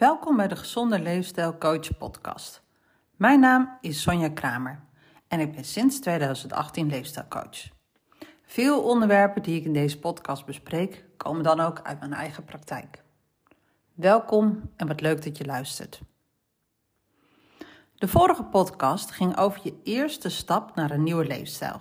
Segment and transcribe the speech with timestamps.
[0.00, 2.62] Welkom bij de Gezonde Leefstijl Coach podcast.
[3.16, 4.82] Mijn naam is Sonja Kramer
[5.28, 7.68] en ik ben sinds 2018 leefstijlcoach.
[8.42, 13.02] Veel onderwerpen die ik in deze podcast bespreek komen dan ook uit mijn eigen praktijk.
[13.94, 16.00] Welkom en wat leuk dat je luistert.
[17.94, 21.80] De vorige podcast ging over je eerste stap naar een nieuwe leefstijl.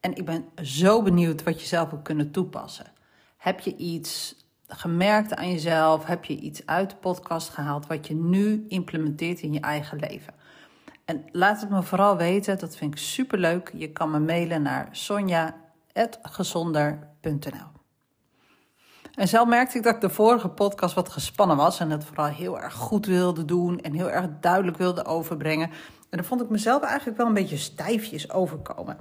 [0.00, 2.92] En ik ben zo benieuwd wat je zelf ook kunnen toepassen.
[3.36, 6.04] Heb je iets gemerkt aan jezelf?
[6.04, 10.34] Heb je iets uit de podcast gehaald wat je nu implementeert in je eigen leven?
[11.04, 13.72] En laat het me vooral weten, dat vind ik super leuk.
[13.76, 17.72] Je kan me mailen naar sonja.gezonder.nl.
[19.14, 22.26] En zelf merkte ik dat ik de vorige podcast wat gespannen was en het vooral
[22.26, 25.70] heel erg goed wilde doen en heel erg duidelijk wilde overbrengen.
[26.10, 28.96] En dan vond ik mezelf eigenlijk wel een beetje stijfjes overkomen.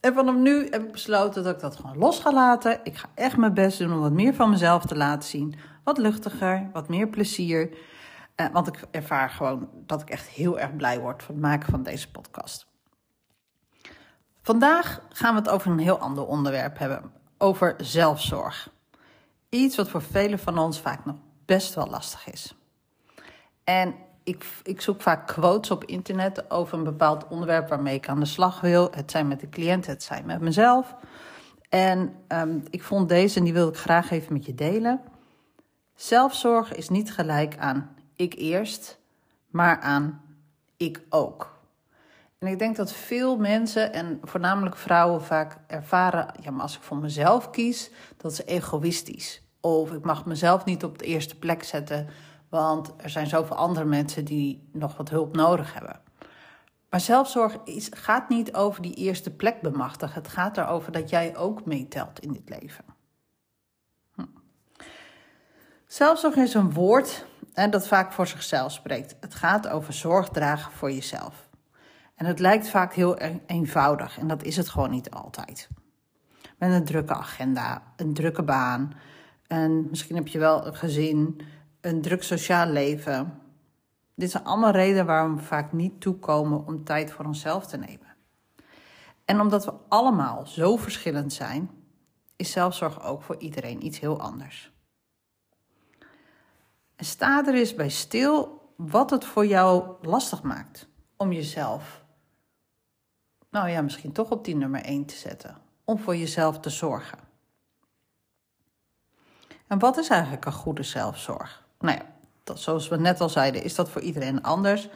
[0.00, 2.80] En vanaf nu heb ik besloten dat ik dat gewoon los ga laten.
[2.82, 5.54] Ik ga echt mijn best doen om wat meer van mezelf te laten zien.
[5.84, 7.76] Wat luchtiger, wat meer plezier.
[8.34, 11.70] Eh, want ik ervaar gewoon dat ik echt heel erg blij word van het maken
[11.70, 12.66] van deze podcast.
[14.42, 17.12] Vandaag gaan we het over een heel ander onderwerp hebben.
[17.38, 18.70] Over zelfzorg.
[19.48, 22.54] Iets wat voor velen van ons vaak nog best wel lastig is.
[23.64, 23.94] En
[24.28, 28.26] ik, ik zoek vaak quotes op internet over een bepaald onderwerp waarmee ik aan de
[28.26, 28.90] slag wil.
[28.90, 30.94] Het zijn met de cliënt, het zijn met mezelf.
[31.68, 35.00] En um, ik vond deze en die wil ik graag even met je delen.
[35.94, 38.98] Zelfzorg is niet gelijk aan ik eerst,
[39.50, 40.20] maar aan
[40.76, 41.56] ik ook.
[42.38, 46.82] En ik denk dat veel mensen, en voornamelijk vrouwen, vaak ervaren: ja, maar als ik
[46.82, 49.42] voor mezelf kies, dat is egoïstisch.
[49.60, 52.08] Of ik mag mezelf niet op de eerste plek zetten,
[52.48, 56.00] want er zijn zoveel andere mensen die nog wat hulp nodig hebben.
[56.90, 60.14] Maar zelfzorg is, gaat niet over die eerste plek bemachtigen.
[60.14, 62.84] Het gaat erover dat jij ook meetelt in dit leven.
[64.14, 64.24] Hm.
[65.86, 67.26] Zelfzorg is een woord
[67.66, 69.16] dat vaak voor zichzelf spreekt.
[69.20, 71.48] Het gaat over zorg dragen voor jezelf.
[72.14, 75.68] En het lijkt vaak heel e-, eenvoudig en dat is het gewoon niet altijd.
[76.58, 78.92] Met een drukke agenda, een drukke baan.
[79.46, 81.40] En misschien heb je wel een gezin,
[81.80, 83.42] een druk sociaal leven.
[84.14, 88.16] Dit zijn allemaal redenen waarom we vaak niet toekomen om tijd voor onszelf te nemen.
[89.24, 91.70] En omdat we allemaal zo verschillend zijn,
[92.36, 94.72] is zelfzorg ook voor iedereen iets heel anders.
[96.96, 102.04] En sta er eens bij stil wat het voor jou lastig maakt om jezelf,
[103.50, 105.56] nou ja, misschien toch op die nummer 1 te zetten.
[105.84, 107.18] Om voor jezelf te zorgen.
[109.66, 111.67] En wat is eigenlijk een goede zelfzorg?
[111.78, 112.04] Nou ja,
[112.44, 114.88] dat, zoals we net al zeiden, is dat voor iedereen anders.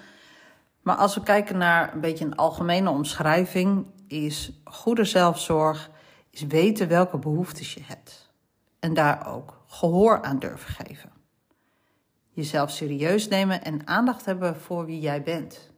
[0.82, 5.90] Maar als we kijken naar een beetje een algemene omschrijving, is goede zelfzorg
[6.30, 8.30] is weten welke behoeftes je hebt.
[8.78, 11.10] En daar ook gehoor aan durven geven.
[12.30, 15.70] Jezelf serieus nemen en aandacht hebben voor wie jij bent.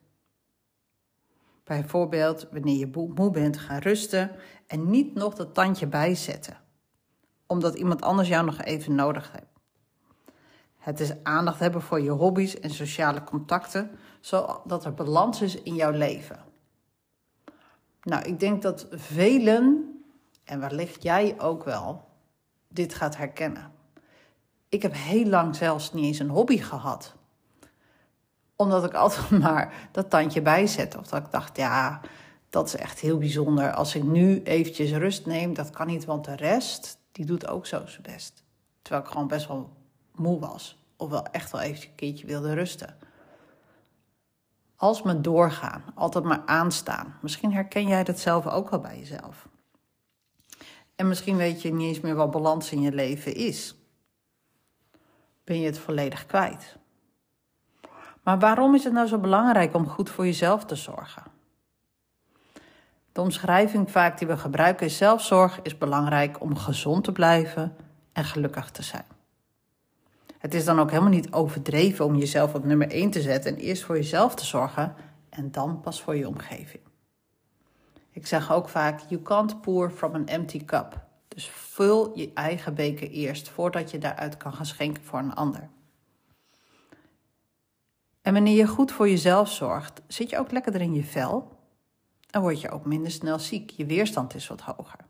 [1.65, 4.31] Bijvoorbeeld wanneer je moe bent, gaan rusten
[4.67, 6.57] en niet nog dat tandje bijzetten.
[7.47, 9.54] Omdat iemand anders jou nog even nodig heeft.
[10.85, 13.91] Het is aandacht hebben voor je hobby's en sociale contacten,
[14.21, 16.39] zodat er balans is in jouw leven.
[18.03, 19.95] Nou, ik denk dat velen,
[20.45, 22.09] en wellicht jij ook wel,
[22.69, 23.73] dit gaat herkennen.
[24.69, 27.15] Ik heb heel lang zelfs niet eens een hobby gehad.
[28.57, 30.99] Omdat ik altijd maar dat tandje bijzette.
[30.99, 32.01] Of dat ik dacht, ja,
[32.51, 33.73] dat is echt heel bijzonder.
[33.73, 37.67] Als ik nu eventjes rust neem, dat kan niet, want de rest, die doet ook
[37.67, 38.45] zo zijn best.
[38.83, 39.83] Terwijl ik gewoon best wel
[40.15, 40.79] moe was.
[40.97, 42.97] Of wel echt wel even een keertje wilde rusten.
[44.77, 47.19] Als me doorgaan, altijd maar aanstaan.
[47.23, 49.49] Misschien herken jij dat zelf ook wel bij jezelf.
[50.97, 53.75] En misschien weet je niet eens meer wat balans in je leven is.
[55.45, 56.77] Ben je het volledig kwijt.
[58.23, 61.23] Maar waarom is het nou zo belangrijk om goed voor jezelf te zorgen?
[63.13, 67.77] De omschrijving vaak die we gebruiken is zelfzorg is belangrijk om gezond te blijven
[68.13, 69.14] en gelukkig te zijn.
[70.45, 73.61] Het is dan ook helemaal niet overdreven om jezelf op nummer 1 te zetten en
[73.61, 74.95] eerst voor jezelf te zorgen
[75.29, 76.83] en dan pas voor je omgeving.
[78.11, 81.07] Ik zeg ook vaak: You can't pour from an empty cup.
[81.29, 85.69] Dus vul je eigen beker eerst voordat je daaruit kan gaan schenken voor een ander.
[88.23, 91.59] En wanneer je goed voor jezelf zorgt, zit je ook lekkerder in je vel
[92.31, 93.71] en word je ook minder snel ziek.
[93.71, 95.01] Je weerstand is wat hoger.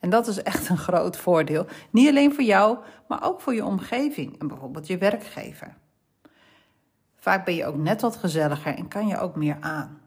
[0.00, 1.66] En dat is echt een groot voordeel.
[1.90, 5.76] Niet alleen voor jou, maar ook voor je omgeving en bijvoorbeeld je werkgever.
[7.16, 10.00] Vaak ben je ook net wat gezelliger en kan je ook meer aan.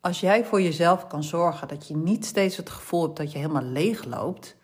[0.00, 3.38] Als jij voor jezelf kan zorgen dat je niet steeds het gevoel hebt dat je
[3.38, 4.56] helemaal leeg loopt,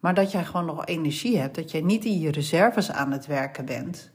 [0.00, 3.26] Maar dat jij gewoon nog energie hebt, dat jij niet in je reserves aan het
[3.26, 4.10] werken bent,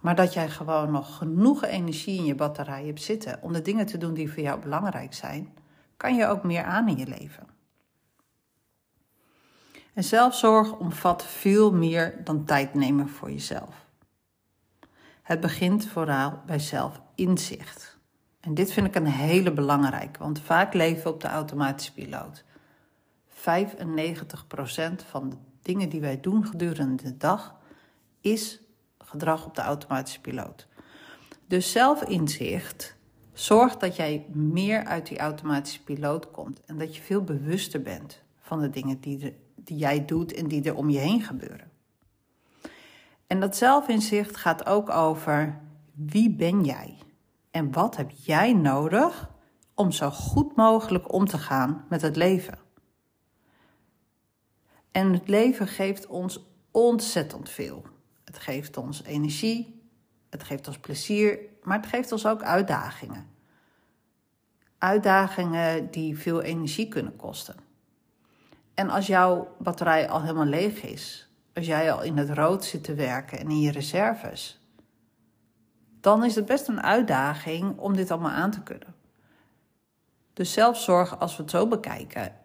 [0.00, 3.86] maar dat jij gewoon nog genoeg energie in je batterij hebt zitten om de dingen
[3.86, 5.54] te doen die voor jou belangrijk zijn,
[5.96, 7.51] kan je ook meer aan in je leven.
[9.92, 13.86] En zelfzorg omvat veel meer dan tijd nemen voor jezelf.
[15.22, 17.98] Het begint vooral bij zelfinzicht.
[18.40, 22.44] En dit vind ik een hele belangrijke, want vaak leven we op de automatische piloot.
[23.28, 23.32] 95%
[25.08, 27.54] van de dingen die wij doen gedurende de dag
[28.20, 28.60] is
[28.98, 30.66] gedrag op de automatische piloot.
[31.46, 32.96] Dus zelfinzicht
[33.32, 38.22] zorgt dat jij meer uit die automatische piloot komt en dat je veel bewuster bent
[38.52, 41.70] van de dingen die, die jij doet en die er om je heen gebeuren.
[43.26, 45.60] En dat zelfinzicht gaat ook over
[45.92, 46.98] wie ben jij
[47.50, 49.30] en wat heb jij nodig
[49.74, 52.58] om zo goed mogelijk om te gaan met het leven.
[54.90, 57.86] En het leven geeft ons ontzettend veel.
[58.24, 59.82] Het geeft ons energie,
[60.30, 63.26] het geeft ons plezier, maar het geeft ons ook uitdagingen.
[64.78, 67.70] Uitdagingen die veel energie kunnen kosten.
[68.74, 72.84] En als jouw batterij al helemaal leeg is, als jij al in het rood zit
[72.84, 74.60] te werken en in je reserves,
[76.00, 78.94] dan is het best een uitdaging om dit allemaal aan te kunnen.
[80.32, 82.36] Dus zelfzorg, als we het zo bekijken,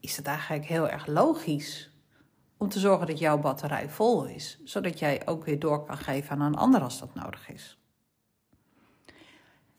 [0.00, 1.90] is het eigenlijk heel erg logisch
[2.56, 6.30] om te zorgen dat jouw batterij vol is, zodat jij ook weer door kan geven
[6.30, 7.78] aan een ander als dat nodig is.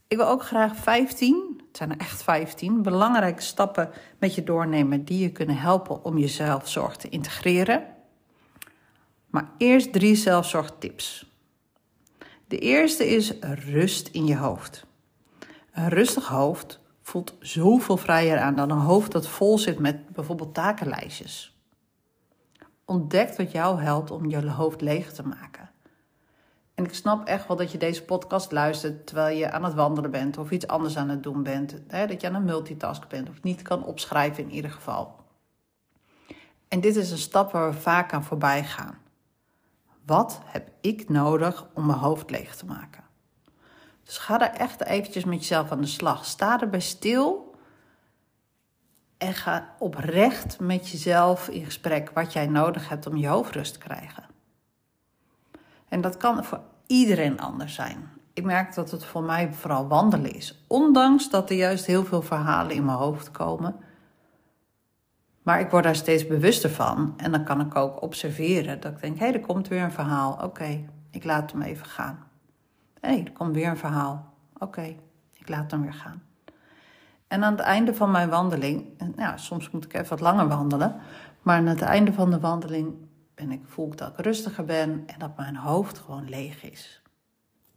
[0.07, 3.89] Ik wil ook graag 15, het zijn er echt 15, belangrijke stappen
[4.19, 7.86] met je doornemen die je kunnen helpen om je zelfzorg te integreren.
[9.30, 11.31] Maar eerst drie zelfzorgtips.
[12.48, 13.33] De eerste is
[13.69, 14.86] rust in je hoofd.
[15.71, 20.54] Een rustig hoofd voelt zoveel vrijer aan dan een hoofd dat vol zit met bijvoorbeeld
[20.54, 21.57] takenlijstjes.
[22.86, 25.69] Ontdek wat jou helpt om je hoofd leeg te maken.
[26.77, 30.12] En ik snap echt wel dat je deze podcast luistert terwijl je aan het wandelen
[30.12, 31.75] bent of iets anders aan het doen bent.
[31.88, 35.15] Hè, dat je aan een multitask bent of niet kan opschrijven in ieder geval.
[36.68, 38.97] En dit is een stap waar we vaak aan voorbij gaan.
[40.06, 43.03] Wat heb ik nodig om mijn hoofd leeg te maken?
[44.03, 46.25] Dus ga daar echt eventjes met jezelf aan de slag.
[46.25, 47.56] Sta erbij stil
[49.18, 53.73] en ga oprecht met jezelf in gesprek wat jij nodig hebt om je hoofd rust
[53.73, 54.36] te krijgen.
[55.89, 58.09] En dat kan voor iedereen anders zijn.
[58.33, 60.63] Ik merk dat het voor mij vooral wandelen is.
[60.67, 63.75] Ondanks dat er juist heel veel verhalen in mijn hoofd komen.
[65.43, 67.13] Maar ik word daar steeds bewuster van.
[67.17, 69.91] En dan kan ik ook observeren dat ik denk: hé, hey, er komt weer een
[69.91, 70.39] verhaal.
[70.43, 72.19] Oké, ik laat hem even gaan.
[72.99, 74.33] Hé, er komt weer een verhaal.
[74.57, 74.95] Oké,
[75.33, 76.21] ik laat hem weer gaan.
[77.27, 78.85] En aan het einde van mijn wandeling,
[79.15, 80.95] nou, soms moet ik even wat langer wandelen,
[81.41, 82.93] maar aan het einde van de wandeling
[83.37, 87.01] ben ik, voel dat ik rustiger ben en dat mijn hoofd gewoon leeg is.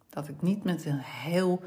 [0.08, 1.62] Dat ik niet met een heel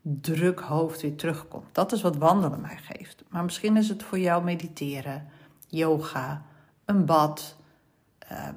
[0.00, 1.64] druk hoofd weer terugkom.
[1.72, 3.24] Dat is wat wandelen mij geeft.
[3.28, 5.28] Maar misschien is het voor jou mediteren,
[5.68, 6.42] yoga,
[6.84, 7.56] een bad,
[8.32, 8.48] uh,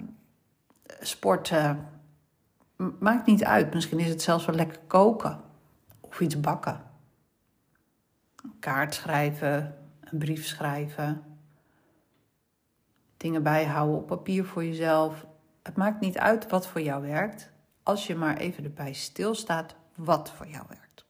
[1.00, 1.88] sporten.
[3.00, 3.74] Maakt niet uit.
[3.74, 5.42] Misschien is het zelfs wel lekker koken
[6.00, 6.81] of iets bakken.
[8.60, 11.23] Kaart schrijven, een brief schrijven.
[13.19, 15.26] Dingen bijhouden op papier voor jezelf.
[15.64, 17.52] Het maakt niet uit wat voor jou werkt,
[17.83, 21.06] als je maar even erbij stilstaat wat voor jou werkt.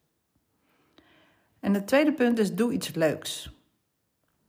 [1.59, 3.57] En het tweede punt is: doe iets leuks.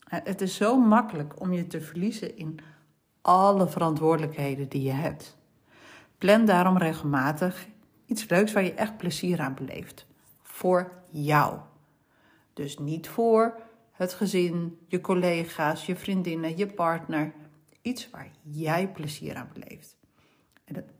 [0.04, 2.60] Het is zo makkelijk om je te verliezen in
[3.20, 5.38] alle verantwoordelijkheden die je hebt.
[6.18, 7.66] Plan daarom regelmatig
[8.06, 10.06] iets leuks waar je echt plezier aan beleeft.
[10.42, 11.58] Voor jou.
[12.52, 13.60] Dus niet voor
[13.92, 17.32] het gezin, je collega's, je vriendinnen, je partner.
[17.82, 19.96] Iets waar jij plezier aan beleeft.
[20.64, 20.90] En het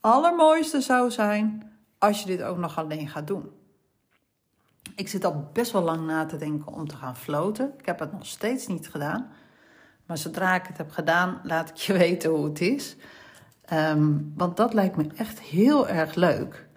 [0.00, 3.50] allermooiste zou zijn als je dit ook nog alleen gaat doen.
[4.96, 7.74] Ik zit al best wel lang na te denken om te gaan floten.
[7.78, 9.32] Ik heb het nog steeds niet gedaan.
[10.06, 12.96] Maar zodra ik het heb gedaan, laat ik je weten hoe het is.
[13.64, 16.68] Ehm, want dat lijkt me echt heel erg leuk.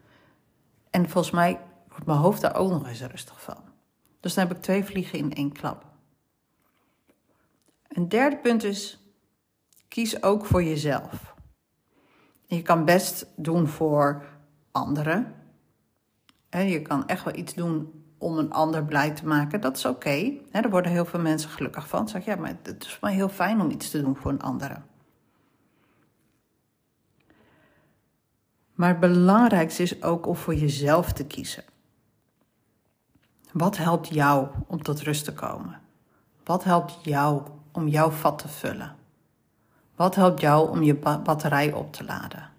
[0.90, 1.60] En volgens mij
[1.90, 3.64] wordt mijn hoofd daar ook nog eens rustig van.
[4.20, 5.86] Dus dan heb ik twee vliegen in één klap.
[7.88, 9.05] Een derde punt is:
[9.96, 11.36] kies ook voor jezelf.
[12.46, 14.24] Je kan best doen voor
[14.72, 15.34] anderen.
[16.50, 19.62] Je kan echt wel iets doen om een ander blij te maken.
[19.62, 19.96] Dat is oké.
[19.96, 20.42] Okay.
[20.52, 22.08] Daar worden heel veel mensen gelukkig van.
[22.08, 24.82] Zeg ja, maar het is maar heel fijn om iets te doen voor een andere.
[28.74, 31.64] Maar het belangrijkste is ook om voor jezelf te kiezen.
[33.52, 35.82] Wat helpt jou om tot rust te komen?
[36.44, 39.04] Wat helpt jou om jouw vat te vullen?
[39.96, 42.50] Wat helpt jou om je batterij op te laden?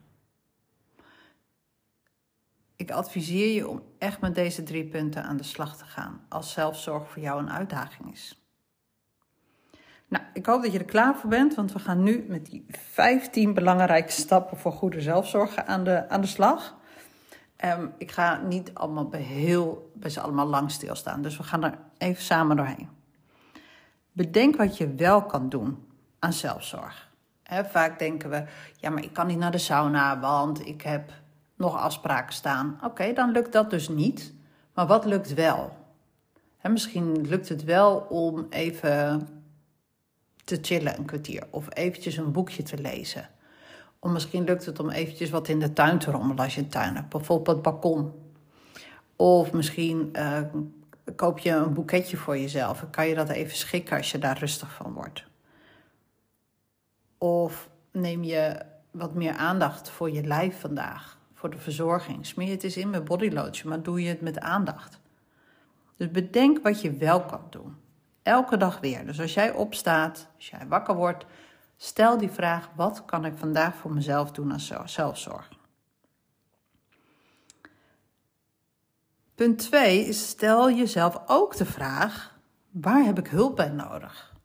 [2.76, 6.52] Ik adviseer je om echt met deze drie punten aan de slag te gaan als
[6.52, 8.40] zelfzorg voor jou een uitdaging is.
[10.08, 12.64] Nou, ik hoop dat je er klaar voor bent, want we gaan nu met die
[12.68, 16.76] 15 belangrijke stappen voor goede zelfzorg aan de, aan de slag.
[17.64, 21.64] Um, ik ga niet allemaal bij, heel, bij ze allemaal lang stilstaan, dus we gaan
[21.64, 22.88] er even samen doorheen.
[24.12, 25.86] Bedenk wat je wel kan doen
[26.18, 27.05] aan zelfzorg.
[27.48, 28.44] Vaak denken we,
[28.76, 31.12] ja, maar ik kan niet naar de sauna, want ik heb
[31.56, 32.78] nog afspraken staan.
[32.84, 34.34] Oké, dan lukt dat dus niet.
[34.74, 35.84] Maar wat lukt wel?
[36.70, 39.28] misschien lukt het wel om even
[40.44, 43.28] te chillen een kwartier of eventjes een boekje te lezen.
[43.98, 46.68] Of misschien lukt het om eventjes wat in de tuin te rommelen als je een
[46.68, 48.12] tuin hebt, bijvoorbeeld het balkon.
[49.16, 50.38] Of misschien uh,
[51.16, 54.38] koop je een boeketje voor jezelf en kan je dat even schikken als je daar
[54.38, 55.24] rustig van wordt.
[57.26, 62.26] Of neem je wat meer aandacht voor je lijf vandaag, voor de verzorging.
[62.26, 65.00] Smeer het eens in met bodylotion, maar doe je het met aandacht.
[65.96, 67.76] Dus bedenk wat je wel kan doen.
[68.22, 69.06] Elke dag weer.
[69.06, 71.24] Dus als jij opstaat, als jij wakker wordt,
[71.76, 75.48] stel die vraag: wat kan ik vandaag voor mezelf doen als zelfzorg?
[79.34, 82.38] Punt 2 is stel jezelf ook de vraag:
[82.70, 84.35] waar heb ik hulp bij nodig?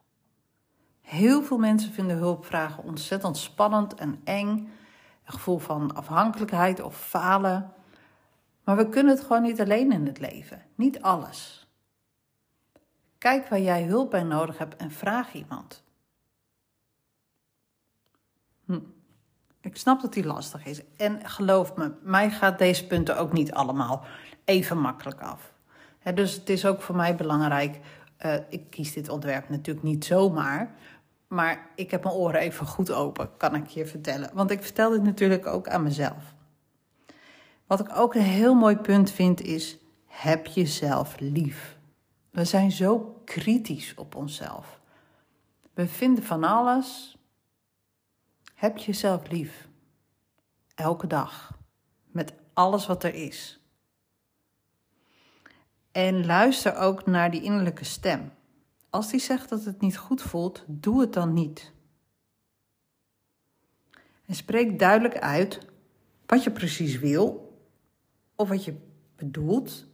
[1.11, 4.49] Heel veel mensen vinden hulpvragen ontzettend spannend en eng.
[5.25, 7.73] Een gevoel van afhankelijkheid of falen.
[8.63, 10.61] Maar we kunnen het gewoon niet alleen in het leven.
[10.75, 11.67] Niet alles.
[13.17, 15.83] Kijk waar jij hulp bij nodig hebt en vraag iemand.
[18.65, 18.79] Hm.
[19.61, 20.81] Ik snap dat die lastig is.
[20.97, 24.05] En geloof me, mij gaat deze punten ook niet allemaal
[24.45, 25.53] even makkelijk af.
[26.13, 27.79] dus het is ook voor mij belangrijk.
[28.25, 30.75] Uh, ik kies dit ontwerp natuurlijk niet zomaar.
[31.31, 34.29] Maar ik heb mijn oren even goed open, kan ik je vertellen.
[34.33, 36.33] Want ik vertel dit natuurlijk ook aan mezelf.
[37.67, 41.77] Wat ik ook een heel mooi punt vind is: heb jezelf lief.
[42.29, 44.79] We zijn zo kritisch op onszelf.
[45.73, 47.17] We vinden van alles.
[48.53, 49.67] Heb jezelf lief.
[50.75, 51.57] Elke dag.
[52.05, 53.59] Met alles wat er is.
[55.91, 58.31] En luister ook naar die innerlijke stem.
[58.91, 61.71] Als die zegt dat het niet goed voelt, doe het dan niet.
[64.25, 65.59] En spreek duidelijk uit
[66.25, 67.57] wat je precies wil
[68.35, 68.75] of wat je
[69.15, 69.85] bedoelt.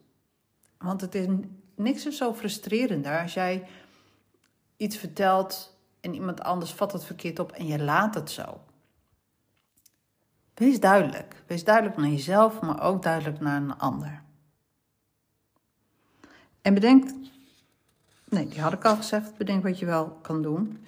[0.77, 1.25] Want het is
[1.75, 3.67] niks zo frustrerender als jij
[4.77, 8.59] iets vertelt en iemand anders vat het verkeerd op en je laat het zo.
[10.53, 11.43] Wees duidelijk.
[11.47, 14.23] Wees duidelijk naar jezelf, maar ook duidelijk naar een ander.
[16.61, 17.09] En bedenk,
[18.29, 20.85] nee, die had ik al gezegd, bedenk wat je wel kan doen.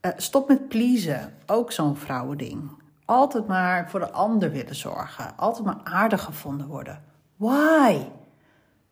[0.00, 2.70] Uh, stop met pleasen, ook zo'n vrouwending.
[3.04, 7.04] Altijd maar voor de ander willen zorgen, altijd maar aardig gevonden worden.
[7.36, 8.06] Why?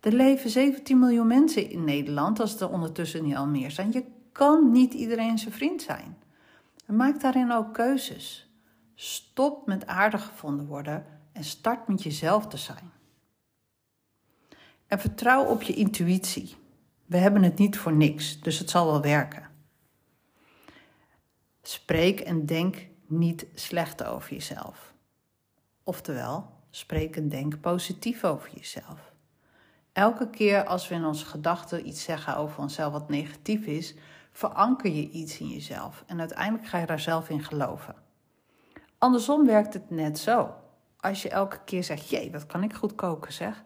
[0.00, 3.92] Er leven 17 miljoen mensen in Nederland, als er ondertussen niet al meer zijn.
[3.92, 6.16] Je kan niet iedereen zijn vriend zijn.
[6.86, 8.50] maak daarin ook keuzes.
[8.94, 12.90] Stop met aardig gevonden worden en start met jezelf te zijn.
[14.86, 16.56] En vertrouw op je intuïtie.
[17.08, 19.50] We hebben het niet voor niks, dus het zal wel werken.
[21.62, 24.94] Spreek en denk niet slecht over jezelf.
[25.82, 29.12] Oftewel, spreek en denk positief over jezelf.
[29.92, 33.94] Elke keer als we in onze gedachten iets zeggen over onszelf wat negatief is,
[34.30, 37.94] veranker je iets in jezelf en uiteindelijk ga je daar zelf in geloven.
[38.98, 40.54] Andersom werkt het net zo.
[41.00, 43.64] Als je elke keer zegt, jee, wat kan ik goed koken zeg,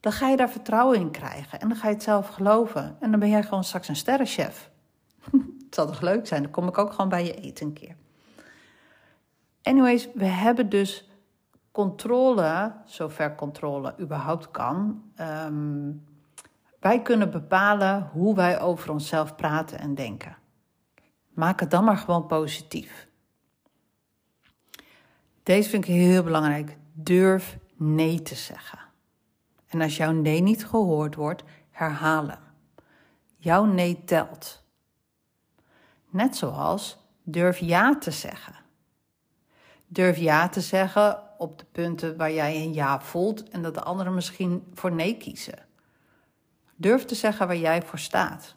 [0.00, 3.10] dan ga je daar vertrouwen in krijgen en dan ga je het zelf geloven en
[3.10, 4.70] dan ben jij gewoon straks een sterrenchef.
[5.64, 7.96] het zal toch leuk zijn, dan kom ik ook gewoon bij je eten een keer.
[9.62, 11.10] Anyways, we hebben dus
[11.72, 15.90] controle, zover controle überhaupt kan, ehm,
[16.80, 20.36] wij kunnen bepalen hoe wij over onszelf praten en denken.
[21.28, 23.08] Maak het dan maar gewoon positief.
[25.42, 26.76] Deze vind ik heel belangrijk.
[26.92, 28.79] Durf nee te zeggen.
[29.70, 32.38] En als jouw nee niet gehoord wordt, herhalen.
[33.36, 34.62] Jouw nee telt.
[36.08, 38.54] Net zoals durf ja te zeggen.
[39.86, 43.82] Durf ja te zeggen op de punten waar jij een ja voelt en dat de
[43.82, 45.58] anderen misschien voor nee kiezen.
[46.76, 48.54] Durf te zeggen waar jij voor staat.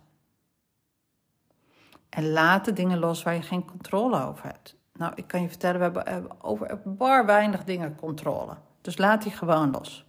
[2.10, 4.76] En laat de dingen los waar je geen controle over hebt.
[4.94, 8.58] Nou, ik kan je vertellen, we hebben over bar weinig dingen controle.
[8.82, 10.06] Dus laat die gewoon los.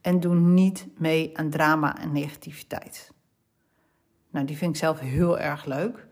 [0.00, 3.12] En doe niet mee aan drama en negativiteit.
[4.30, 6.06] Nou, die vind ik zelf heel erg leuk.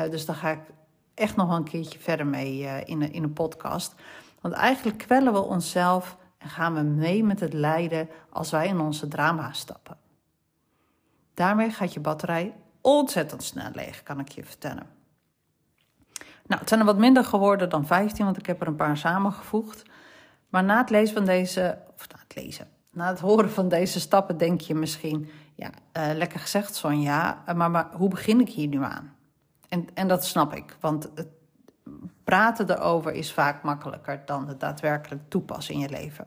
[0.00, 0.60] Uh, dus daar ga ik
[1.14, 3.94] echt nog wel een keertje verder mee uh, in, een, in een podcast.
[4.40, 8.80] Want eigenlijk kwellen we onszelf en gaan we mee met het lijden als wij in
[8.80, 9.96] onze drama stappen.
[11.34, 14.86] Daarmee gaat je batterij ontzettend snel leeg, kan ik je vertellen.
[16.46, 18.96] Nou, het zijn er wat minder geworden dan 15, want ik heb er een paar
[18.96, 19.82] samengevoegd.
[20.48, 24.00] Maar na het lezen van deze, of na het lezen, na het horen van deze
[24.00, 28.68] stappen denk je misschien, ja, uh, lekker gezegd Sonja, maar, maar hoe begin ik hier
[28.68, 29.16] nu aan?
[29.68, 31.28] En, en dat snap ik, want het
[32.24, 36.26] praten erover is vaak makkelijker dan het daadwerkelijk toepassen in je leven.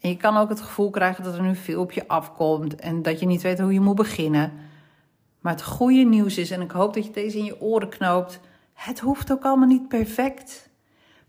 [0.00, 3.02] En je kan ook het gevoel krijgen dat er nu veel op je afkomt en
[3.02, 4.52] dat je niet weet hoe je moet beginnen.
[5.40, 8.40] Maar het goede nieuws is, en ik hoop dat je deze in je oren knoopt,
[8.72, 10.70] het hoeft ook allemaal niet perfect.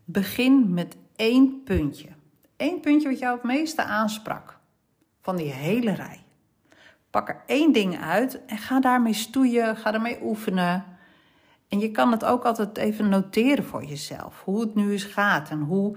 [0.03, 2.14] Begin met één puntje.
[2.57, 4.59] Eén puntje wat jou het meeste aansprak
[5.21, 6.24] van die hele rij.
[7.09, 10.85] Pak er één ding uit en ga daarmee stoeien, ga daarmee oefenen.
[11.67, 14.41] En je kan het ook altijd even noteren voor jezelf.
[14.43, 15.95] Hoe het nu eens gaat en hoe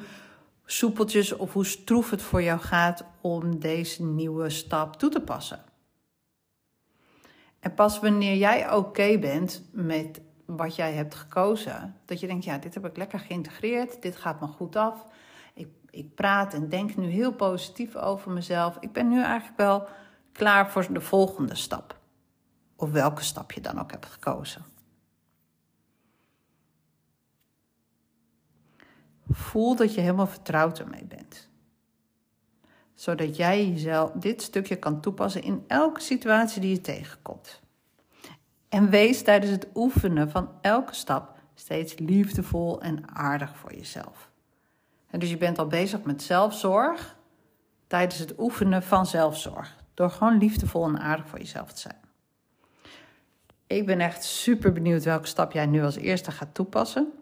[0.65, 5.65] soepeltjes of hoe stroef het voor jou gaat om deze nieuwe stap toe te passen.
[7.61, 12.59] En pas wanneer jij oké bent met wat jij hebt gekozen, dat je denkt, ja,
[12.59, 15.07] dit heb ik lekker geïntegreerd, dit gaat me goed af.
[15.91, 18.77] Ik, praat en denk nu heel positief over mezelf.
[18.81, 19.89] Ik ben nu eigenlijk wel
[20.33, 21.99] klaar voor de volgende stap.
[22.77, 24.65] Of welke stap je dan ook hebt gekozen.
[29.31, 31.49] Voel dat je helemaal vertrouwd ermee bent.
[32.95, 37.61] Zodat jij jezelf dit stukje kan toepassen in elke situatie die je tegenkomt.
[38.69, 44.31] En wees tijdens het oefenen van elke stap steeds liefdevol en aardig voor jezelf.
[45.11, 47.17] En dus je bent al bezig met zelfzorg
[47.87, 49.77] tijdens het oefenen van zelfzorg.
[49.95, 52.01] Door gewoon liefdevol en aardig voor jezelf te zijn.
[53.67, 57.13] Ik ben echt super benieuwd welke stap jij nu als eerste gaat toepassen.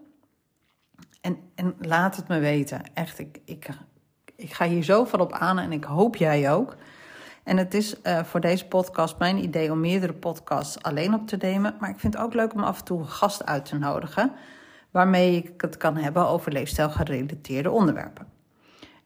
[1.21, 2.81] En, en laat het me weten.
[2.93, 3.69] Echt, ik, ik,
[4.35, 6.75] ik ga hier zo van op aan en ik hoop jij ook.
[7.43, 11.37] En het is uh, voor deze podcast mijn idee om meerdere podcasts alleen op te
[11.37, 11.75] nemen.
[11.79, 14.31] Maar ik vind het ook leuk om af en toe een gast uit te nodigen.
[14.97, 18.27] Waarmee ik het kan hebben over leefstijl gerelateerde onderwerpen.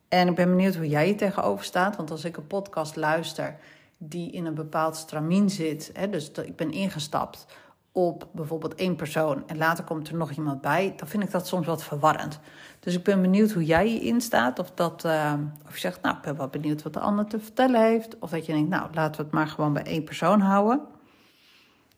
[0.07, 1.95] En ik ben benieuwd hoe jij je tegenover staat.
[1.95, 3.55] Want als ik een podcast luister
[3.97, 5.89] die in een bepaald stramien zit.
[5.93, 7.45] Hè, dus ik ben ingestapt
[7.91, 11.47] op bijvoorbeeld één persoon en later komt er nog iemand bij, dan vind ik dat
[11.47, 12.39] soms wat verwarrend.
[12.79, 14.59] Dus ik ben benieuwd hoe jij je instaat.
[14.59, 15.33] Of, dat, uh,
[15.67, 18.19] of je zegt, nou, ik ben wel benieuwd wat de ander te vertellen heeft.
[18.19, 20.81] Of dat je denkt, nou, laten we het maar gewoon bij één persoon houden.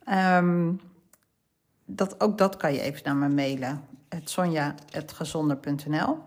[0.09, 0.79] Um,
[1.85, 3.81] dat, ook dat kan je even naar me mailen.
[4.09, 6.17] Het sonja.gezonder.nl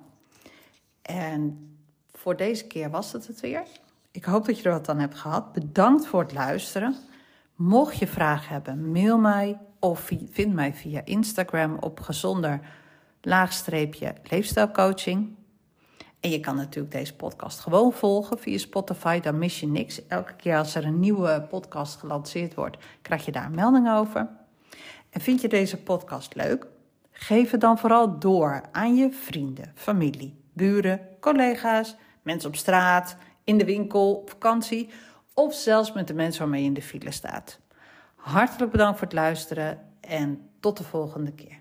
[1.03, 1.69] En
[2.13, 3.63] voor deze keer was het het weer.
[4.11, 5.53] Ik hoop dat je er wat aan hebt gehad.
[5.53, 6.97] Bedankt voor het luisteren.
[7.55, 12.61] Mocht je vragen hebben, mail mij of vind mij via Instagram op gezonder
[13.21, 15.35] laagstreepje leefstijlcoaching.
[16.21, 20.07] En je kan natuurlijk deze podcast gewoon volgen via Spotify, dan mis je niks.
[20.07, 24.29] Elke keer als er een nieuwe podcast gelanceerd wordt, krijg je daar een melding over.
[25.17, 26.67] En vind je deze podcast leuk?
[27.11, 33.59] Geef het dan vooral door aan je vrienden, familie, buren, collega's, mensen op straat, in
[33.59, 34.91] de winkel, op vakantie
[35.35, 37.61] of zelfs met de mensen waarmee je in de file staat.
[38.17, 41.59] Hartelijk bedankt voor het luisteren en tot de volgende keer.